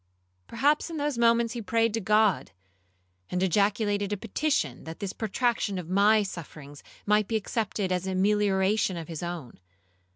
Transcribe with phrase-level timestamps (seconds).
[0.47, 2.49] Perhaps in those moments he prayed to God,
[3.29, 8.13] and ejaculated a petition, that this protraction of my sufferings might be accepted as a
[8.15, 9.59] melioration of his own.